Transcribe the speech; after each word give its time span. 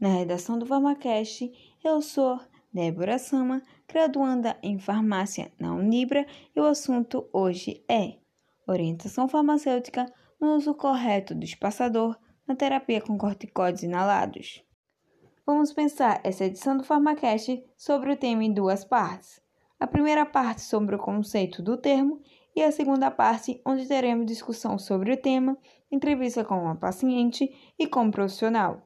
Na 0.00 0.08
redação 0.08 0.58
do 0.58 0.64
Farmacast, 0.64 1.52
eu 1.84 2.00
sou 2.00 2.40
Débora 2.72 3.18
Sama, 3.18 3.62
graduanda 3.86 4.56
em 4.62 4.78
farmácia 4.78 5.52
na 5.58 5.74
Unibra, 5.74 6.26
e 6.56 6.60
o 6.60 6.64
assunto 6.64 7.28
hoje 7.32 7.84
é 7.90 8.14
orientação 8.66 9.28
farmacêutica 9.28 10.06
no 10.40 10.54
uso 10.54 10.72
correto 10.74 11.34
do 11.34 11.44
espaçador 11.44 12.16
na 12.46 12.56
terapia 12.56 13.00
com 13.00 13.18
corticoides 13.18 13.82
inalados. 13.82 14.62
Vamos 15.44 15.72
pensar 15.72 16.20
essa 16.24 16.44
edição 16.44 16.76
do 16.76 16.84
Farmacast 16.84 17.64
sobre 17.76 18.12
o 18.12 18.16
tema 18.16 18.44
em 18.44 18.52
duas 18.52 18.84
partes. 18.84 19.40
A 19.80 19.86
primeira 19.86 20.24
parte 20.24 20.62
sobre 20.62 20.94
o 20.94 20.98
conceito 20.98 21.62
do 21.62 21.76
termo 21.76 22.20
e 22.58 22.64
a 22.64 22.72
segunda 22.72 23.08
parte 23.08 23.62
onde 23.64 23.86
teremos 23.86 24.26
discussão 24.26 24.80
sobre 24.80 25.12
o 25.12 25.16
tema, 25.16 25.56
entrevista 25.92 26.44
com 26.44 26.60
uma 26.60 26.74
paciente 26.74 27.48
e 27.78 27.86
com 27.86 28.00
um 28.00 28.10
profissional. 28.10 28.82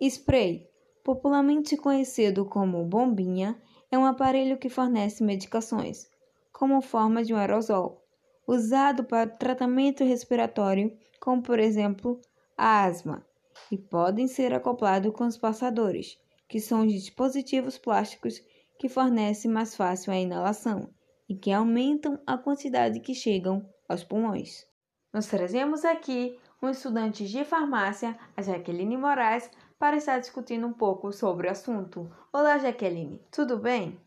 Spray, 0.00 0.66
popularmente 1.04 1.76
conhecido 1.76 2.44
como 2.44 2.84
bombinha, 2.84 3.56
é 3.88 3.96
um 3.96 4.04
aparelho 4.04 4.58
que 4.58 4.68
fornece 4.68 5.22
medicações, 5.22 6.08
como 6.52 6.82
forma 6.82 7.22
de 7.22 7.32
um 7.32 7.36
aerosol, 7.36 8.02
usado 8.48 9.04
para 9.04 9.28
tratamento 9.28 10.02
respiratório, 10.02 10.92
como 11.20 11.40
por 11.40 11.60
exemplo 11.60 12.20
a 12.58 12.82
asma, 12.82 13.24
e 13.70 13.78
podem 13.78 14.26
ser 14.26 14.52
acoplados 14.52 15.14
com 15.14 15.24
os 15.24 15.36
passadores, 15.36 16.18
que 16.48 16.58
são 16.58 16.84
dispositivos 16.84 17.78
plásticos 17.78 18.42
que 18.78 18.88
fornecem 18.88 19.50
mais 19.50 19.74
fácil 19.74 20.12
a 20.12 20.16
inalação 20.16 20.90
e 21.28 21.34
que 21.34 21.52
aumentam 21.52 22.20
a 22.26 22.38
quantidade 22.38 23.00
que 23.00 23.14
chegam 23.14 23.68
aos 23.88 24.04
pulmões. 24.04 24.64
Nós 25.12 25.26
trazemos 25.26 25.84
aqui 25.84 26.38
um 26.62 26.68
estudante 26.68 27.26
de 27.26 27.44
farmácia, 27.44 28.18
a 28.36 28.42
Jaqueline 28.42 28.96
Moraes, 28.96 29.50
para 29.78 29.96
estar 29.96 30.18
discutindo 30.18 30.66
um 30.66 30.72
pouco 30.72 31.12
sobre 31.12 31.48
o 31.48 31.50
assunto. 31.50 32.10
Olá, 32.32 32.58
Jaqueline, 32.58 33.22
tudo 33.30 33.58
bem? 33.58 34.00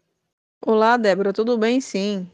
Olá, 0.65 0.97
Débora, 0.97 1.31
tudo 1.31 1.57
bem? 1.57 1.79
Sim. 1.79 2.29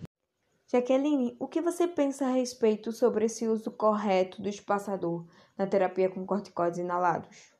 Jaqueline, 0.71 1.35
o 1.39 1.47
que 1.47 1.61
você 1.61 1.87
pensa 1.87 2.25
a 2.25 2.31
respeito 2.31 2.91
sobre 2.91 3.25
esse 3.25 3.47
uso 3.47 3.71
correto 3.71 4.41
do 4.41 4.49
espaçador 4.49 5.25
na 5.57 5.67
terapia 5.67 6.09
com 6.09 6.25
corticoides 6.25 6.79
inalados? 6.79 7.54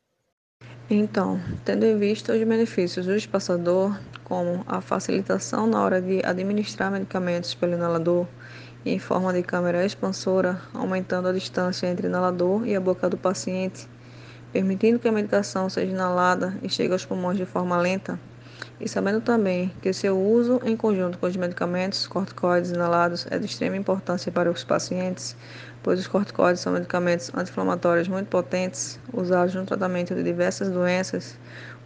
Então, 0.90 1.40
tendo 1.64 1.84
em 1.84 1.98
vista 1.98 2.34
os 2.34 2.44
benefícios 2.44 3.06
do 3.06 3.16
espaçador, 3.16 4.00
como 4.24 4.64
a 4.68 4.82
facilitação 4.82 5.66
na 5.66 5.82
hora 5.82 6.02
de 6.02 6.24
administrar 6.24 6.92
medicamentos 6.92 7.56
pelo 7.56 7.74
inalador 7.74 8.28
em 8.86 9.00
forma 9.00 9.34
de 9.34 9.42
câmera 9.42 9.84
expansora, 9.84 10.62
aumentando 10.74 11.28
a 11.28 11.34
distância 11.34 11.88
entre 11.88 12.06
o 12.06 12.10
inalador 12.10 12.68
e 12.68 12.76
a 12.76 12.80
boca 12.80 13.10
do 13.10 13.18
paciente, 13.18 13.88
permitindo 14.54 15.00
que 15.00 15.08
a 15.08 15.12
medicação 15.12 15.68
seja 15.70 15.92
inalada 15.92 16.56
e 16.62 16.70
chegue 16.70 16.94
aos 16.94 17.04
pulmões 17.04 17.38
de 17.38 17.46
forma 17.46 17.76
lenta, 17.78 18.20
e 18.80 18.88
sabendo 18.90 19.22
também 19.22 19.72
que 19.82 19.94
seu 19.94 20.20
uso 20.20 20.60
em 20.64 20.76
conjunto 20.76 21.18
com 21.18 21.26
os 21.28 21.36
medicamentos 21.36 22.08
corticoides 22.08 22.72
inalados 22.72 23.26
é 23.30 23.40
de 23.40 23.46
extrema 23.46 23.78
importância 23.78 24.32
para 24.32 24.52
os 24.52 24.64
pacientes, 24.64 25.36
pois 25.82 26.00
os 26.00 26.08
corticoides 26.08 26.62
são 26.62 26.74
medicamentos 26.74 27.32
anti-inflamatórios 27.34 28.08
muito 28.08 28.28
potentes, 28.28 29.00
usados 29.14 29.56
no 29.56 29.66
tratamento 29.66 30.14
de 30.14 30.24
diversas 30.24 30.70
doenças, 30.70 31.38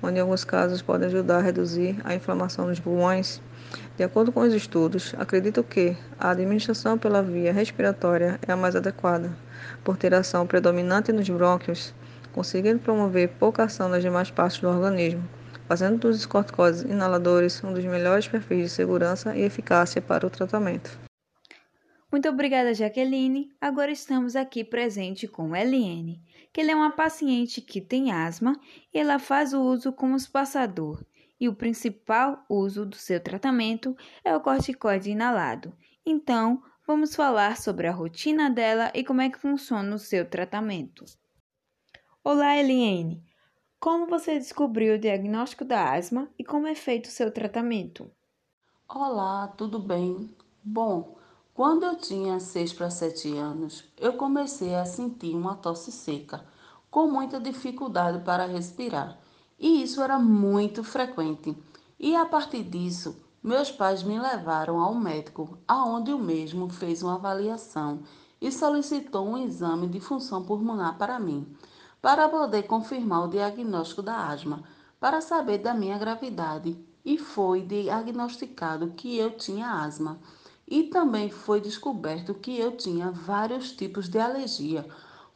onde 0.02 0.18
em 0.18 0.22
alguns 0.22 0.44
casos 0.44 0.82
podem 0.82 1.08
ajudar 1.08 1.38
a 1.38 1.42
reduzir 1.42 2.00
a 2.04 2.16
inflamação 2.16 2.68
nos 2.68 2.80
pulmões. 2.80 3.42
De 3.98 4.04
acordo 4.04 4.32
com 4.32 4.40
os 4.42 4.54
estudos, 4.54 5.14
acredito 5.18 5.64
que 5.64 5.96
a 6.20 6.32
administração 6.32 6.98
pela 6.98 7.22
via 7.22 7.54
respiratória 7.54 8.40
é 8.48 8.52
a 8.52 8.58
mais 8.58 8.76
adequada, 8.76 9.32
por 9.84 9.98
ter 9.98 10.14
ação 10.14 10.48
predominante 10.48 11.12
nos 11.12 11.30
brônquios 11.30 11.94
conseguindo 12.34 12.80
promover 12.80 13.30
pouca 13.40 13.64
ação 13.64 13.90
nas 13.90 14.02
demais 14.02 14.32
partes 14.32 14.60
do 14.60 14.70
organismo, 14.70 15.28
fazendo 15.70 16.00
dos 16.00 16.26
corticoides 16.26 16.82
inaladores 16.82 17.64
um 17.64 17.72
dos 17.72 17.86
melhores 17.86 18.28
perfis 18.28 18.64
de 18.64 18.70
segurança 18.70 19.38
e 19.38 19.44
eficácia 19.44 20.02
para 20.02 20.26
o 20.26 20.30
tratamento. 20.30 21.00
Muito 22.12 22.28
obrigada, 22.28 22.74
Jaqueline. 22.74 23.52
Agora 23.62 23.92
estamos 23.92 24.36
aqui 24.36 24.64
presente 24.64 25.28
com 25.28 25.56
Eliane, 25.56 26.24
que 26.52 26.60
ela 26.60 26.72
é 26.72 26.76
uma 26.76 26.90
paciente 26.90 27.62
que 27.62 27.80
tem 27.80 28.12
asma 28.12 28.60
e 28.92 28.98
ela 28.98 29.20
faz 29.20 29.54
o 29.54 29.62
uso 29.62 29.94
como 29.94 30.16
espaçador. 30.16 31.06
E 31.40 31.48
o 31.48 31.54
principal 31.54 32.44
uso 32.50 32.84
do 32.84 32.96
seu 32.96 33.20
tratamento 33.20 33.96
é 34.26 34.36
o 34.36 34.42
corticoide 34.42 35.12
inalado. 35.12 35.72
Então, 36.04 36.64
vamos 36.88 37.16
falar 37.16 37.58
sobre 37.58 37.86
a 37.86 37.92
rotina 37.92 38.50
dela 38.50 38.92
e 38.96 39.04
como 39.04 39.22
é 39.22 39.30
que 39.30 39.38
funciona 39.38 39.96
o 39.96 40.00
seu 40.00 40.26
tratamento. 40.28 41.06
Olá, 42.24 42.58
Eliane. 42.58 43.29
Como 43.82 44.08
você 44.08 44.38
descobriu 44.38 44.96
o 44.96 45.00
diagnóstico 45.00 45.64
da 45.64 45.94
asma 45.94 46.28
e 46.38 46.44
como 46.44 46.68
é 46.68 46.76
feito 46.76 47.06
o 47.06 47.12
seu 47.12 47.32
tratamento? 47.32 48.12
Olá, 48.90 49.48
tudo 49.48 49.80
bem? 49.80 50.36
Bom, 50.62 51.16
quando 51.54 51.86
eu 51.86 51.96
tinha 51.96 52.42
6 52.42 52.74
para 52.74 52.90
7 52.90 53.38
anos, 53.38 53.86
eu 53.96 54.18
comecei 54.18 54.76
a 54.76 54.84
sentir 54.84 55.34
uma 55.34 55.56
tosse 55.56 55.94
seca, 55.94 56.46
com 56.92 57.08
muita 57.08 57.40
dificuldade 57.40 58.22
para 58.26 58.46
respirar, 58.46 59.18
e 59.58 59.82
isso 59.82 60.02
era 60.02 60.20
muito 60.20 60.84
frequente. 60.84 61.58
E 61.98 62.18
a 62.18 62.26
partir 62.26 62.64
disso, 62.64 63.26
meus 63.42 63.72
pais 63.72 64.04
me 64.04 64.20
levaram 64.20 64.82
ao 64.82 64.94
médico, 64.94 65.58
aonde 65.66 66.12
o 66.12 66.20
mesmo 66.20 66.68
fez 66.68 67.02
uma 67.02 67.16
avaliação 67.16 68.04
e 68.42 68.52
solicitou 68.52 69.26
um 69.26 69.38
exame 69.38 69.88
de 69.88 70.02
função 70.02 70.44
pulmonar 70.44 70.98
para 70.98 71.18
mim 71.18 71.56
para 72.02 72.30
poder 72.30 72.64
confirmar 72.64 73.26
o 73.26 73.30
diagnóstico 73.30 74.02
da 74.02 74.28
asma, 74.28 74.64
para 75.00 75.22
saber 75.22 75.60
da 75.60 75.74
minha 75.74 75.98
gravidade, 75.98 76.78
e 77.04 77.18
foi 77.18 77.62
diagnosticado 77.62 78.92
que 78.92 79.18
eu 79.18 79.32
tinha 79.32 79.84
asma. 79.84 80.20
E 80.68 80.84
também 80.84 81.30
foi 81.30 81.60
descoberto 81.60 82.34
que 82.34 82.58
eu 82.60 82.78
tinha 82.78 83.10
vários 83.12 83.72
tipos 83.72 84.08
de 84.08 84.20
alergia, 84.20 84.86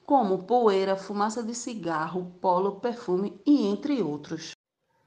como 0.06 0.44
poeira, 0.44 0.96
fumaça 0.96 1.41
de 1.41 1.56
cigarro, 1.56 2.31
polo, 2.40 2.80
perfume 2.80 3.41
e 3.45 3.66
entre 3.66 4.01
outros. 4.01 4.51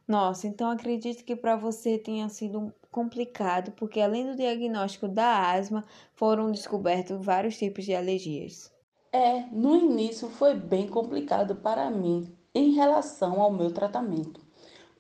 Nossa, 0.09 0.47
então 0.47 0.71
acredito 0.71 1.25
que 1.25 1.37
para 1.37 1.57
você 1.57 1.99
tenha 1.99 2.29
sido 2.29 2.73
complicado, 2.91 3.73
porque 3.73 4.01
além 4.01 4.27
do 4.27 4.37
diagnóstico 4.37 5.07
da 5.07 5.53
asma, 5.53 5.85
foram 6.15 6.51
descobertos 6.51 7.25
vários 7.25 7.59
tipos 7.59 7.85
de 7.85 7.95
alergias. 7.95 8.73
É, 9.19 9.47
no 9.51 9.75
início 9.75 10.29
foi 10.29 10.53
bem 10.53 10.89
complicado 10.89 11.57
para 11.57 11.91
mim 11.91 12.31
em 12.55 12.73
relação 12.73 13.41
ao 13.41 13.51
meu 13.51 13.73
tratamento. 13.73 14.43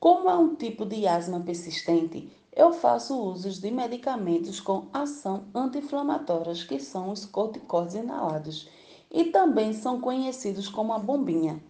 Como 0.00 0.30
é 0.30 0.34
um 0.34 0.54
tipo 0.54 0.86
de 0.86 1.06
asma 1.06 1.40
persistente, 1.40 2.32
eu 2.50 2.72
faço 2.72 3.14
uso 3.14 3.60
de 3.60 3.70
medicamentos 3.70 4.58
com 4.58 4.88
ação 4.90 5.44
anti-inflamatória, 5.54 6.54
que 6.66 6.80
são 6.80 7.10
os 7.10 7.26
corticoides 7.26 7.94
inalados, 7.94 8.70
e 9.10 9.24
também 9.24 9.74
são 9.74 10.00
conhecidos 10.00 10.66
como 10.66 10.94
a 10.94 10.98
bombinha. 10.98 11.62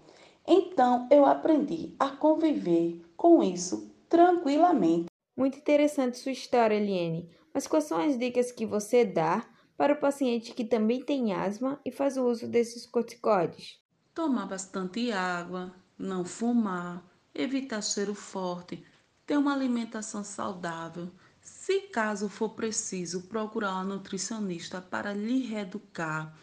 Então, 0.47 1.09
eu 1.11 1.27
aprendi 1.27 1.97
a 1.99 2.11
conviver 2.11 3.05
com 3.17 3.43
isso 3.43 3.91
tranquilamente. 4.09 5.07
Muito 5.37 5.59
interessante 5.59 6.17
sua 6.17 6.31
história, 6.31 6.77
Eliane. 6.77 7.29
Mas 7.53 7.67
quais 7.67 7.87
são 7.87 7.99
as 7.99 8.17
dicas 8.17 8.53
que 8.53 8.65
você 8.65 9.05
dá 9.05 9.45
para 9.77 9.93
o 9.93 10.01
paciente 10.01 10.53
que 10.53 10.65
também 10.65 11.03
tem 11.03 11.33
asma 11.35 11.79
e 11.85 11.91
faz 11.91 12.17
o 12.17 12.25
uso 12.25 12.49
desses 12.49 12.87
corticoides? 12.87 13.79
Tomar 14.15 14.47
bastante 14.47 15.13
água, 15.13 15.75
não 15.99 16.25
fumar, 16.25 17.05
evitar 17.35 17.83
cheiro 17.83 18.15
forte, 18.15 18.83
ter 19.27 19.37
uma 19.37 19.53
alimentação 19.53 20.25
saudável. 20.25 21.11
Se 21.41 21.83
caso 21.83 22.29
for 22.29 22.51
preciso, 22.51 23.23
procurar 23.23 23.75
uma 23.75 23.85
nutricionista 23.85 24.81
para 24.81 25.13
lhe 25.13 25.47
reeducar 25.47 26.35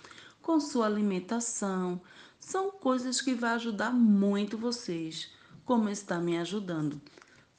com 0.41 0.59
sua 0.59 0.85
alimentação. 0.85 2.01
São 2.39 2.69
coisas 2.69 3.21
que 3.21 3.33
vão 3.33 3.49
ajudar 3.51 3.91
muito 3.91 4.57
vocês, 4.57 5.31
como 5.65 5.89
está 5.89 6.19
me 6.19 6.37
ajudando. 6.37 7.01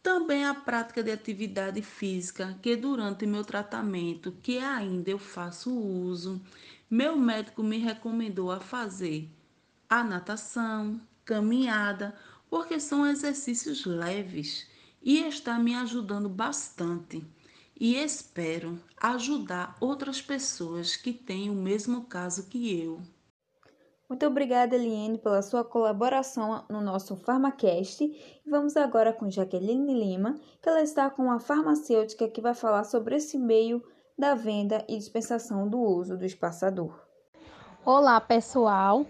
Também 0.05 0.45
a 0.45 0.53
prática 0.53 1.03
de 1.03 1.11
atividade 1.11 1.81
física, 1.81 2.59
que 2.61 2.77
durante 2.77 3.25
meu 3.25 3.43
tratamento, 3.43 4.37
que 4.43 4.59
ainda 4.59 5.11
eu 5.11 5.19
faço 5.19 5.75
uso, 5.75 6.43
meu 6.91 7.17
médico 7.17 7.63
me 7.63 7.79
recomendou 7.79 8.53
a 8.53 8.61
fazer 8.61 9.31
a 9.89 10.05
natação, 10.05 11.01
caminhada, 11.25 12.15
porque 12.51 12.79
são 12.79 13.07
exercícios 13.07 13.87
leves 13.87 14.69
e 15.03 15.21
está 15.21 15.59
me 15.59 15.75
ajudando 15.75 16.29
bastante. 16.29 17.25
E 17.75 17.97
espero 17.97 18.79
ajudar 18.99 19.75
outras 19.81 20.21
pessoas 20.21 20.97
que 20.97 21.15
têm 21.15 21.49
o 21.49 21.55
mesmo 21.55 22.05
caso 22.05 22.47
que 22.51 22.79
eu. 22.79 23.01
Muito 24.07 24.27
obrigada, 24.27 24.77
Eliane, 24.77 25.19
pela 25.19 25.41
sua 25.41 25.65
colaboração 25.65 26.65
no 26.69 26.83
nosso 26.83 27.17
Farmacast. 27.17 28.05
E 28.05 28.51
vamos 28.51 28.77
agora 28.77 29.15
com 29.15 29.31
Jaqueline 29.31 29.95
Lima, 29.95 30.35
que 30.61 30.69
ela 30.69 30.83
está 30.83 31.09
com 31.09 31.23
uma 31.23 31.41
farmacêutica 31.41 32.29
que 32.29 32.41
vai 32.41 32.55
falar 32.55 32.85
sobre 32.85 33.17
esse 33.17 33.39
meio 33.39 33.83
da 34.17 34.35
venda 34.35 34.85
e 34.89 34.99
dispensação 34.99 35.67
do 35.67 35.81
uso 35.81 36.19
do 36.19 36.25
espaçador. 36.25 37.01
Olá, 37.83 38.21
pessoal. 38.21 39.07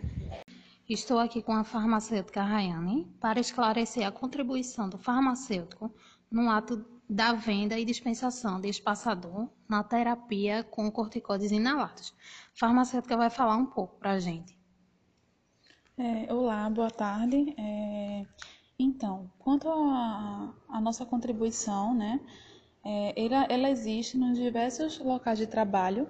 Estou 0.88 1.18
aqui 1.18 1.42
com 1.42 1.52
a 1.52 1.64
farmacêutica 1.64 2.42
Rayane 2.42 3.12
para 3.20 3.40
esclarecer 3.40 4.06
a 4.06 4.12
contribuição 4.12 4.88
do 4.88 4.96
farmacêutico 4.96 5.92
no 6.30 6.48
ato 6.48 6.84
da 7.10 7.32
venda 7.32 7.78
e 7.78 7.84
dispensação 7.84 8.60
de 8.60 8.68
espaçador 8.68 9.48
na 9.68 9.82
terapia 9.82 10.62
com 10.62 10.90
corticoides 10.90 11.50
inalados. 11.50 12.14
A 12.54 12.58
farmacêutica 12.58 13.16
vai 13.16 13.28
falar 13.28 13.56
um 13.56 13.66
pouco 13.66 13.98
para 13.98 14.12
a 14.12 14.18
gente. 14.18 14.56
É, 15.96 16.32
olá, 16.34 16.68
boa 16.70 16.90
tarde. 16.90 17.54
É, 17.56 18.26
então, 18.76 19.30
quanto 19.38 19.68
à 19.68 20.80
nossa 20.80 21.06
contribuição, 21.06 21.94
né, 21.94 22.18
é, 22.84 23.24
ela, 23.24 23.46
ela 23.48 23.70
existe 23.70 24.18
nos 24.18 24.36
diversos 24.36 24.98
locais 24.98 25.38
de 25.38 25.46
trabalho 25.46 26.08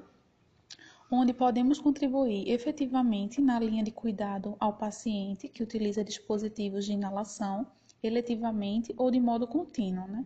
onde 1.11 1.35
podemos 1.35 1.79
contribuir 1.79 2.49
efetivamente 2.49 3.43
na 3.43 3.61
linha 3.61 3.85
de 3.85 3.91
cuidado 3.91 4.57
ao 4.59 4.73
paciente 4.73 5.49
que 5.49 5.63
utiliza 5.63 6.03
dispositivos 6.03 6.87
de 6.87 6.93
inalação, 6.95 7.67
eletivamente 8.03 8.95
ou 8.97 9.11
de 9.11 9.21
modo 9.21 9.47
contínuo, 9.47 10.09
né? 10.09 10.25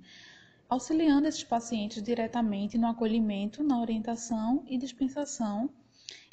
auxiliando 0.68 1.26
esses 1.26 1.42
pacientes 1.42 2.00
diretamente 2.00 2.78
no 2.78 2.86
acolhimento, 2.86 3.64
na 3.64 3.80
orientação 3.80 4.62
e 4.68 4.78
dispensação 4.78 5.68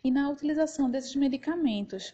e 0.04 0.12
na 0.12 0.30
utilização 0.30 0.92
desses 0.92 1.16
medicamentos, 1.16 2.14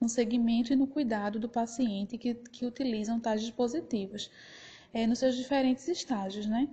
no 0.00 0.08
segmento 0.08 0.72
e 0.72 0.76
no 0.76 0.86
cuidado 0.86 1.38
do 1.38 1.48
paciente 1.48 2.16
que, 2.16 2.34
que 2.34 2.64
utilizam 2.64 3.20
tais 3.20 3.42
dispositivos, 3.42 4.30
é, 4.94 5.06
nos 5.06 5.18
seus 5.18 5.36
diferentes 5.36 5.86
estágios, 5.88 6.46
né? 6.46 6.68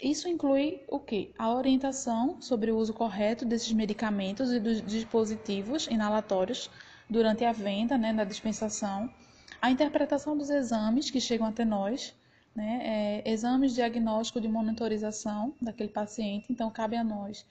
Isso 0.00 0.28
inclui 0.28 0.82
o 0.88 0.98
que? 0.98 1.32
A 1.38 1.52
orientação 1.52 2.40
sobre 2.40 2.70
o 2.70 2.76
uso 2.76 2.92
correto 2.92 3.44
desses 3.44 3.72
medicamentos 3.72 4.52
e 4.52 4.60
dos 4.60 4.80
dispositivos 4.82 5.86
inalatórios 5.86 6.70
durante 7.08 7.44
a 7.44 7.52
venda, 7.52 7.98
né, 7.98 8.12
na 8.12 8.24
dispensação, 8.24 9.12
a 9.60 9.70
interpretação 9.70 10.36
dos 10.36 10.48
exames 10.48 11.10
que 11.10 11.20
chegam 11.20 11.46
até 11.46 11.64
nós, 11.64 12.14
né, 12.54 13.22
é, 13.24 13.30
exames 13.30 13.74
diagnóstico 13.74 14.40
de 14.40 14.48
monitorização 14.48 15.54
daquele 15.60 15.90
paciente, 15.90 16.46
então 16.50 16.70
cabe 16.70 16.96
a 16.96 17.04
nós, 17.04 17.44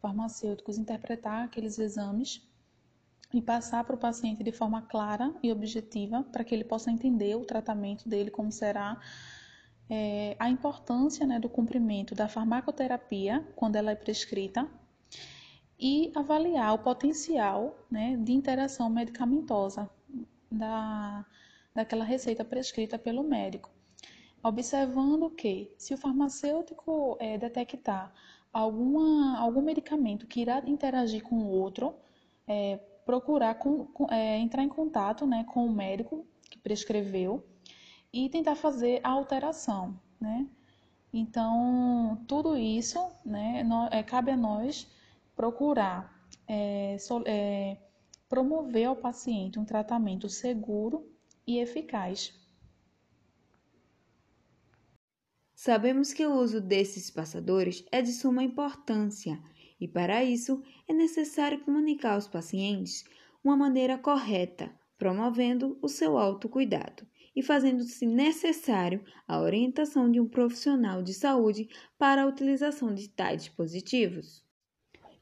farmacêuticos, 0.00 0.76
interpretar 0.76 1.44
aqueles 1.44 1.78
exames 1.78 2.42
e 3.34 3.42
passar 3.42 3.82
para 3.82 3.96
o 3.96 3.98
paciente 3.98 4.44
de 4.44 4.52
forma 4.52 4.80
clara 4.82 5.34
e 5.42 5.50
objetiva 5.50 6.22
para 6.22 6.44
que 6.44 6.54
ele 6.54 6.62
possa 6.62 6.88
entender 6.88 7.34
o 7.34 7.44
tratamento 7.44 8.08
dele, 8.08 8.30
como 8.30 8.52
será 8.52 9.00
é, 9.90 10.36
a 10.38 10.48
importância 10.48 11.26
né, 11.26 11.40
do 11.40 11.48
cumprimento 11.48 12.14
da 12.14 12.28
farmacoterapia 12.28 13.44
quando 13.56 13.74
ela 13.74 13.90
é 13.90 13.96
prescrita 13.96 14.70
e 15.76 16.12
avaliar 16.14 16.74
o 16.74 16.78
potencial 16.78 17.76
né, 17.90 18.16
de 18.16 18.32
interação 18.32 18.88
medicamentosa 18.88 19.90
da, 20.48 21.26
daquela 21.74 22.04
receita 22.04 22.44
prescrita 22.44 22.96
pelo 22.96 23.24
médico. 23.24 23.68
Observando 24.44 25.28
que, 25.28 25.74
se 25.76 25.92
o 25.92 25.98
farmacêutico 25.98 27.16
é, 27.18 27.36
detectar 27.36 28.14
alguma, 28.52 29.36
algum 29.40 29.60
medicamento 29.60 30.24
que 30.24 30.40
irá 30.40 30.62
interagir 30.64 31.24
com 31.24 31.34
o 31.34 31.48
outro, 31.48 31.96
é, 32.46 32.78
procurar 33.04 33.56
com, 33.56 33.86
com, 33.86 34.12
é, 34.12 34.38
entrar 34.38 34.62
em 34.62 34.68
contato 34.68 35.26
né, 35.26 35.44
com 35.44 35.66
o 35.66 35.72
médico 35.72 36.26
que 36.50 36.58
prescreveu 36.58 37.44
e 38.12 38.28
tentar 38.28 38.54
fazer 38.54 39.00
a 39.02 39.10
alteração, 39.10 39.98
né? 40.20 40.46
Então, 41.12 42.24
tudo 42.26 42.56
isso, 42.56 42.98
né, 43.24 43.64
é, 43.92 44.02
cabe 44.02 44.32
a 44.32 44.36
nós 44.36 44.88
procurar 45.36 46.12
é, 46.46 46.96
so, 46.98 47.22
é, 47.24 47.78
promover 48.28 48.86
ao 48.86 48.96
paciente 48.96 49.58
um 49.58 49.64
tratamento 49.64 50.28
seguro 50.28 51.08
e 51.46 51.58
eficaz. 51.58 52.32
Sabemos 55.54 56.12
que 56.12 56.26
o 56.26 56.34
uso 56.34 56.60
desses 56.60 57.10
passadores 57.10 57.84
é 57.90 58.02
de 58.02 58.12
suma 58.12 58.42
importância 58.42 59.40
e, 59.80 59.88
para 59.88 60.24
isso, 60.24 60.62
é 60.88 60.92
necessário 60.92 61.60
comunicar 61.60 62.14
aos 62.14 62.28
pacientes 62.28 63.04
uma 63.42 63.56
maneira 63.56 63.98
correta, 63.98 64.74
promovendo 64.96 65.78
o 65.82 65.88
seu 65.88 66.16
autocuidado 66.16 67.06
e 67.36 67.42
fazendo-se 67.42 68.06
necessário 68.06 69.04
a 69.26 69.40
orientação 69.40 70.10
de 70.10 70.20
um 70.20 70.28
profissional 70.28 71.02
de 71.02 71.12
saúde 71.12 71.68
para 71.98 72.22
a 72.22 72.26
utilização 72.26 72.94
de 72.94 73.08
tais 73.08 73.42
dispositivos. 73.42 74.44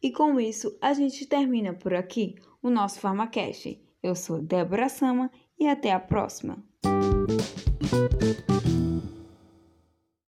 E 0.03 0.11
com 0.11 0.39
isso, 0.39 0.77
a 0.81 0.93
gente 0.93 1.27
termina 1.27 1.73
por 1.73 1.95
aqui 1.95 2.35
o 2.61 2.69
nosso 2.69 3.01
PharmaCast. 3.01 3.81
Eu 4.03 4.15
sou 4.15 4.43
Débora 4.43 4.89
Sama 4.89 5.31
e 5.59 5.67
até 5.67 5.93
a 5.93 6.01
próxima! 6.01 6.63